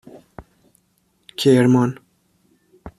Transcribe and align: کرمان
کرمان 1.37 1.95